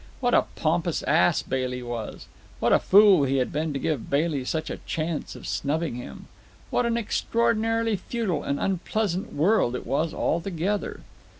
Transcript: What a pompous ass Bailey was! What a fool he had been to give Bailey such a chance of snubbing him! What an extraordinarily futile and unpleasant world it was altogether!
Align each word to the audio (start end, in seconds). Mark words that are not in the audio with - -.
What 0.19 0.33
a 0.33 0.45
pompous 0.55 1.03
ass 1.03 1.43
Bailey 1.43 1.83
was! 1.83 2.25
What 2.59 2.73
a 2.73 2.79
fool 2.79 3.25
he 3.25 3.35
had 3.35 3.51
been 3.51 3.71
to 3.73 3.77
give 3.77 4.09
Bailey 4.09 4.43
such 4.45 4.71
a 4.71 4.77
chance 4.87 5.35
of 5.35 5.45
snubbing 5.45 5.93
him! 5.93 6.25
What 6.71 6.87
an 6.87 6.97
extraordinarily 6.97 7.95
futile 7.97 8.41
and 8.41 8.59
unpleasant 8.59 9.31
world 9.31 9.75
it 9.75 9.85
was 9.85 10.11
altogether! 10.11 11.01